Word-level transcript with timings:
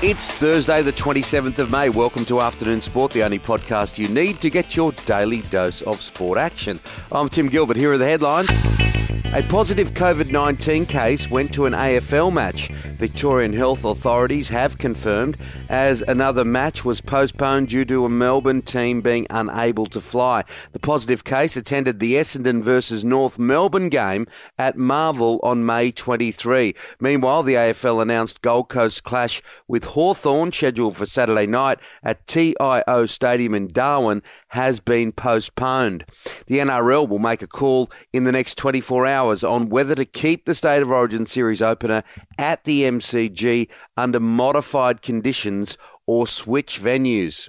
It's 0.00 0.30
Thursday, 0.32 0.80
the 0.80 0.92
27th 0.92 1.58
of 1.58 1.72
May. 1.72 1.88
Welcome 1.88 2.24
to 2.26 2.40
Afternoon 2.40 2.80
Sport, 2.80 3.10
the 3.10 3.24
only 3.24 3.40
podcast 3.40 3.98
you 3.98 4.06
need 4.06 4.40
to 4.42 4.48
get 4.48 4.76
your 4.76 4.92
daily 5.06 5.42
dose 5.42 5.82
of 5.82 6.00
sport 6.00 6.38
action. 6.38 6.78
I'm 7.10 7.28
Tim 7.28 7.48
Gilbert. 7.48 7.76
Here 7.76 7.90
are 7.90 7.98
the 7.98 8.04
headlines. 8.04 8.48
A 9.34 9.42
positive 9.42 9.92
COVID 9.92 10.30
19 10.30 10.86
case 10.86 11.30
went 11.30 11.52
to 11.52 11.66
an 11.66 11.74
AFL 11.74 12.32
match. 12.32 12.68
Victorian 12.96 13.52
health 13.52 13.84
authorities 13.84 14.48
have 14.48 14.78
confirmed 14.78 15.36
as 15.68 16.00
another 16.08 16.46
match 16.46 16.82
was 16.82 17.02
postponed 17.02 17.68
due 17.68 17.84
to 17.84 18.06
a 18.06 18.08
Melbourne 18.08 18.62
team 18.62 19.02
being 19.02 19.26
unable 19.28 19.84
to 19.88 20.00
fly. 20.00 20.44
The 20.72 20.78
positive 20.78 21.24
case 21.24 21.58
attended 21.58 22.00
the 22.00 22.14
Essendon 22.14 22.64
versus 22.64 23.04
North 23.04 23.38
Melbourne 23.38 23.90
game 23.90 24.26
at 24.58 24.78
Marvel 24.78 25.40
on 25.42 25.64
May 25.64 25.92
23. 25.92 26.74
Meanwhile, 26.98 27.42
the 27.42 27.54
AFL 27.54 28.00
announced 28.00 28.40
Gold 28.40 28.70
Coast 28.70 29.04
clash 29.04 29.42
with 29.68 29.84
Hawthorn 29.84 30.52
scheduled 30.52 30.96
for 30.96 31.04
Saturday 31.04 31.46
night 31.46 31.78
at 32.02 32.26
TIO 32.26 33.04
Stadium 33.06 33.54
in 33.54 33.68
Darwin 33.68 34.22
has 34.48 34.80
been 34.80 35.12
postponed. 35.12 36.06
The 36.46 36.58
NRL 36.58 37.06
will 37.06 37.18
make 37.18 37.42
a 37.42 37.46
call 37.46 37.90
in 38.14 38.24
the 38.24 38.32
next 38.32 38.56
24 38.56 39.06
hours 39.06 39.17
hours 39.18 39.42
on 39.42 39.68
whether 39.68 39.96
to 39.96 40.04
keep 40.04 40.44
the 40.44 40.54
State 40.54 40.80
of 40.80 40.90
Origin 40.92 41.26
Series 41.26 41.60
opener 41.60 42.04
at 42.38 42.62
the 42.62 42.82
MCG 42.82 43.68
under 43.96 44.20
modified 44.20 45.02
conditions 45.02 45.76
or 46.06 46.28
switch 46.28 46.80
venues. 46.80 47.48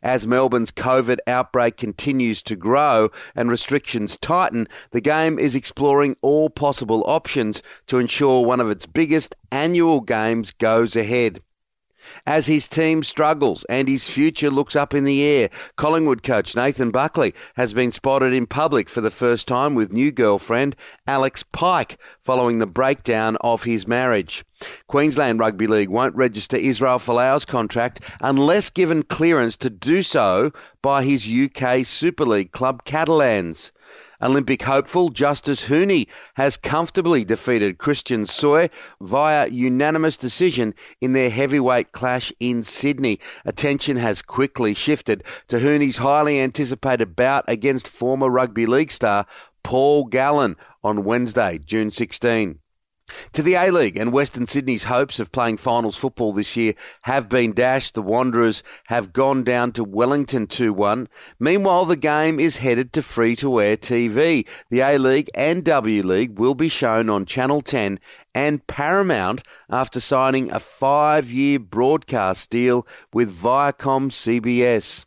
As 0.00 0.28
Melbourne's 0.28 0.70
COVID 0.70 1.18
outbreak 1.26 1.76
continues 1.76 2.40
to 2.42 2.54
grow 2.54 3.10
and 3.34 3.50
restrictions 3.50 4.16
tighten, 4.16 4.68
the 4.92 5.00
game 5.00 5.40
is 5.40 5.56
exploring 5.56 6.14
all 6.22 6.50
possible 6.50 7.02
options 7.08 7.64
to 7.88 7.98
ensure 7.98 8.44
one 8.44 8.60
of 8.60 8.70
its 8.70 8.86
biggest 8.86 9.34
annual 9.50 10.00
games 10.00 10.52
goes 10.52 10.94
ahead. 10.94 11.42
As 12.26 12.46
his 12.46 12.68
team 12.68 13.02
struggles 13.02 13.64
and 13.68 13.88
his 13.88 14.08
future 14.08 14.50
looks 14.50 14.76
up 14.76 14.94
in 14.94 15.04
the 15.04 15.22
air, 15.22 15.50
Collingwood 15.76 16.22
coach 16.22 16.54
Nathan 16.54 16.90
Buckley 16.90 17.34
has 17.56 17.72
been 17.72 17.92
spotted 17.92 18.32
in 18.32 18.46
public 18.46 18.88
for 18.88 19.00
the 19.00 19.10
first 19.10 19.48
time 19.48 19.74
with 19.74 19.92
new 19.92 20.12
girlfriend 20.12 20.76
Alex 21.06 21.42
Pike 21.42 21.98
following 22.22 22.58
the 22.58 22.66
breakdown 22.66 23.36
of 23.40 23.64
his 23.64 23.86
marriage. 23.86 24.44
Queensland 24.86 25.38
Rugby 25.38 25.66
League 25.66 25.88
won't 25.88 26.16
register 26.16 26.56
Israel 26.56 26.98
Folau's 26.98 27.44
contract 27.44 28.00
unless 28.20 28.70
given 28.70 29.02
clearance 29.02 29.56
to 29.58 29.70
do 29.70 30.02
so 30.02 30.52
by 30.82 31.04
his 31.04 31.28
UK 31.28 31.84
Super 31.84 32.24
League 32.24 32.52
club 32.52 32.84
Catalans. 32.84 33.72
Olympic 34.20 34.62
hopeful 34.62 35.10
Justis 35.10 35.66
Huni 35.66 36.08
has 36.34 36.56
comfortably 36.56 37.24
defeated 37.24 37.78
Christian 37.78 38.24
Tsuji 38.24 38.70
via 39.00 39.48
unanimous 39.48 40.16
decision 40.16 40.74
in 41.00 41.12
their 41.12 41.30
heavyweight 41.30 41.92
clash 41.92 42.32
in 42.40 42.62
Sydney. 42.62 43.20
Attention 43.44 43.96
has 43.96 44.22
quickly 44.22 44.74
shifted 44.74 45.22
to 45.46 45.56
Huni's 45.56 45.98
highly 45.98 46.40
anticipated 46.40 47.14
bout 47.14 47.44
against 47.46 47.88
former 47.88 48.28
rugby 48.28 48.66
league 48.66 48.90
star 48.90 49.26
Paul 49.62 50.04
Gallen 50.06 50.56
on 50.82 51.04
Wednesday, 51.04 51.58
June 51.64 51.90
16. 51.90 52.58
To 53.32 53.42
the 53.42 53.54
A 53.54 53.70
League 53.70 53.96
and 53.96 54.12
Western 54.12 54.46
Sydney's 54.46 54.84
hopes 54.84 55.18
of 55.18 55.32
playing 55.32 55.58
finals 55.58 55.96
football 55.96 56.32
this 56.32 56.56
year 56.56 56.74
have 57.02 57.28
been 57.28 57.52
dashed. 57.52 57.94
The 57.94 58.02
Wanderers 58.02 58.62
have 58.86 59.12
gone 59.12 59.44
down 59.44 59.72
to 59.72 59.84
Wellington 59.84 60.46
2 60.46 60.72
1. 60.72 61.08
Meanwhile, 61.38 61.84
the 61.86 61.96
game 61.96 62.38
is 62.40 62.58
headed 62.58 62.92
to 62.94 63.02
free 63.02 63.36
to 63.36 63.60
air 63.60 63.76
TV. 63.76 64.46
The 64.70 64.80
A 64.80 64.98
League 64.98 65.30
and 65.34 65.64
W 65.64 66.02
League 66.02 66.38
will 66.38 66.54
be 66.54 66.68
shown 66.68 67.08
on 67.08 67.26
Channel 67.26 67.62
10 67.62 67.98
and 68.34 68.66
Paramount 68.66 69.42
after 69.70 70.00
signing 70.00 70.50
a 70.52 70.60
five 70.60 71.30
year 71.30 71.58
broadcast 71.58 72.50
deal 72.50 72.86
with 73.12 73.36
Viacom 73.36 74.10
CBS. 74.10 75.04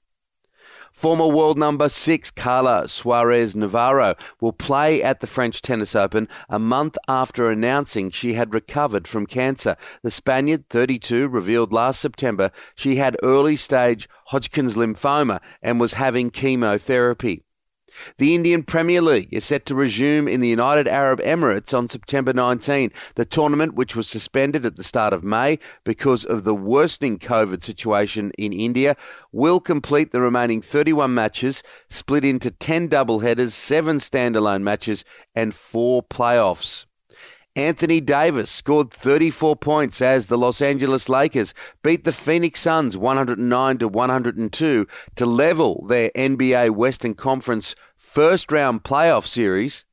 Former 0.91 1.27
world 1.27 1.57
number 1.57 1.89
six 1.89 2.29
Carla 2.29 2.87
Suarez 2.87 3.55
Navarro 3.55 4.15
will 4.39 4.53
play 4.53 5.01
at 5.01 5.19
the 5.19 5.27
French 5.27 5.61
Tennis 5.61 5.95
Open 5.95 6.27
a 6.49 6.59
month 6.59 6.97
after 7.07 7.49
announcing 7.49 8.11
she 8.11 8.33
had 8.33 8.53
recovered 8.53 9.07
from 9.07 9.25
cancer. 9.25 9.77
The 10.03 10.11
Spaniard, 10.11 10.67
32, 10.69 11.27
revealed 11.27 11.73
last 11.73 12.01
September 12.01 12.51
she 12.75 12.97
had 12.97 13.17
early 13.23 13.55
stage 13.55 14.09
Hodgkin's 14.27 14.75
lymphoma 14.75 15.39
and 15.61 15.79
was 15.79 15.93
having 15.93 16.29
chemotherapy. 16.29 17.43
The 18.17 18.35
Indian 18.35 18.63
Premier 18.63 19.01
League 19.01 19.29
is 19.31 19.45
set 19.45 19.65
to 19.65 19.75
resume 19.75 20.27
in 20.27 20.39
the 20.39 20.47
United 20.47 20.87
Arab 20.87 21.19
Emirates 21.21 21.77
on 21.77 21.89
September 21.89 22.33
19. 22.33 22.91
The 23.15 23.25
tournament, 23.25 23.73
which 23.73 23.95
was 23.95 24.07
suspended 24.07 24.65
at 24.65 24.75
the 24.75 24.83
start 24.83 25.13
of 25.13 25.23
May 25.23 25.59
because 25.83 26.25
of 26.25 26.43
the 26.43 26.55
worsening 26.55 27.19
COVID 27.19 27.63
situation 27.63 28.31
in 28.37 28.53
India, 28.53 28.95
will 29.31 29.59
complete 29.59 30.11
the 30.11 30.21
remaining 30.21 30.61
31 30.61 31.13
matches, 31.13 31.63
split 31.89 32.25
into 32.25 32.51
10 32.51 32.87
double 32.87 33.19
headers, 33.19 33.53
7 33.53 33.97
standalone 33.97 34.61
matches, 34.61 35.03
and 35.35 35.53
4 35.53 36.03
playoffs. 36.03 36.85
Anthony 37.55 37.99
Davis 37.99 38.49
scored 38.49 38.91
34 38.91 39.57
points 39.57 40.01
as 40.01 40.27
the 40.27 40.37
Los 40.37 40.61
Angeles 40.61 41.09
Lakers 41.09 41.53
beat 41.83 42.05
the 42.05 42.13
Phoenix 42.13 42.61
Suns 42.61 42.95
109 42.95 43.77
to 43.79 43.87
102 43.89 44.87
to 45.15 45.25
level 45.25 45.85
their 45.87 46.11
NBA 46.15 46.69
Western 46.69 47.13
Conference 47.13 47.75
first 47.97 48.53
round 48.53 48.83
playoff 48.83 49.27
series. 49.27 49.83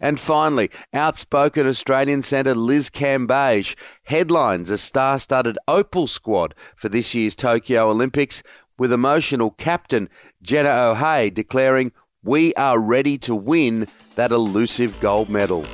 And 0.00 0.18
finally, 0.18 0.70
outspoken 0.94 1.66
Australian 1.66 2.22
centre 2.22 2.54
Liz 2.54 2.88
Cambage 2.88 3.76
headlines 4.04 4.70
a 4.70 4.78
star 4.78 5.18
studded 5.18 5.58
Opal 5.68 6.06
squad 6.06 6.54
for 6.74 6.88
this 6.88 7.14
year's 7.14 7.36
Tokyo 7.36 7.90
Olympics, 7.90 8.42
with 8.78 8.92
emotional 8.92 9.50
captain 9.50 10.08
Jenna 10.42 10.70
O'Hea 10.70 11.30
declaring, 11.30 11.92
We 12.22 12.54
are 12.54 12.78
ready 12.78 13.18
to 13.18 13.34
win 13.34 13.88
that 14.14 14.32
elusive 14.32 14.98
gold 15.00 15.28
medal. 15.28 15.66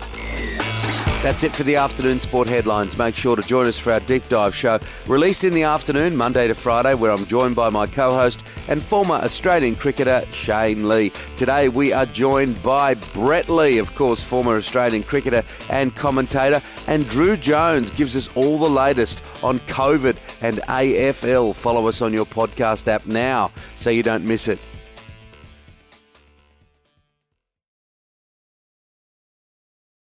That's 1.22 1.42
it 1.42 1.54
for 1.54 1.64
the 1.64 1.76
afternoon 1.76 2.18
sport 2.18 2.48
headlines. 2.48 2.96
Make 2.96 3.14
sure 3.14 3.36
to 3.36 3.42
join 3.42 3.66
us 3.66 3.78
for 3.78 3.92
our 3.92 4.00
deep 4.00 4.26
dive 4.30 4.54
show, 4.54 4.80
released 5.06 5.44
in 5.44 5.52
the 5.52 5.64
afternoon, 5.64 6.16
Monday 6.16 6.48
to 6.48 6.54
Friday, 6.54 6.94
where 6.94 7.10
I'm 7.12 7.26
joined 7.26 7.54
by 7.54 7.68
my 7.68 7.86
co 7.86 8.12
host 8.12 8.42
and 8.68 8.82
former 8.82 9.16
Australian 9.16 9.74
cricketer, 9.74 10.24
Shane 10.32 10.88
Lee. 10.88 11.12
Today, 11.36 11.68
we 11.68 11.92
are 11.92 12.06
joined 12.06 12.62
by 12.62 12.94
Brett 12.94 13.50
Lee, 13.50 13.76
of 13.76 13.94
course, 13.94 14.22
former 14.22 14.56
Australian 14.56 15.02
cricketer 15.02 15.42
and 15.68 15.94
commentator, 15.94 16.62
and 16.86 17.06
Drew 17.10 17.36
Jones 17.36 17.90
gives 17.90 18.16
us 18.16 18.34
all 18.34 18.56
the 18.56 18.70
latest 18.70 19.22
on 19.42 19.58
COVID 19.60 20.16
and 20.40 20.56
AFL. 20.68 21.54
Follow 21.54 21.86
us 21.86 22.00
on 22.00 22.14
your 22.14 22.24
podcast 22.24 22.88
app 22.88 23.04
now 23.04 23.52
so 23.76 23.90
you 23.90 24.02
don't 24.02 24.24
miss 24.24 24.48
it. 24.48 24.58